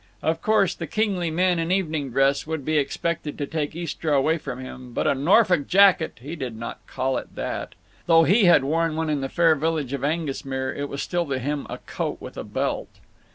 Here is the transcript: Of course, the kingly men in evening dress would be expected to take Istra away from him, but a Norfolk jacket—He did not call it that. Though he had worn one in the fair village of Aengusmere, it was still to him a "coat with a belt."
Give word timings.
Of 0.23 0.41
course, 0.41 0.73
the 0.73 0.87
kingly 0.87 1.29
men 1.29 1.59
in 1.59 1.71
evening 1.71 2.09
dress 2.09 2.47
would 2.47 2.65
be 2.65 2.79
expected 2.79 3.37
to 3.37 3.45
take 3.45 3.75
Istra 3.75 4.13
away 4.17 4.39
from 4.39 4.59
him, 4.59 4.93
but 4.93 5.05
a 5.05 5.13
Norfolk 5.13 5.67
jacket—He 5.67 6.35
did 6.35 6.55
not 6.57 6.79
call 6.87 7.19
it 7.19 7.35
that. 7.35 7.75
Though 8.07 8.23
he 8.23 8.45
had 8.45 8.63
worn 8.63 8.95
one 8.95 9.11
in 9.11 9.21
the 9.21 9.29
fair 9.29 9.53
village 9.53 9.93
of 9.93 10.01
Aengusmere, 10.03 10.73
it 10.75 10.89
was 10.89 11.03
still 11.03 11.27
to 11.27 11.37
him 11.37 11.67
a 11.69 11.77
"coat 11.77 12.17
with 12.19 12.35
a 12.35 12.43
belt." 12.43 12.89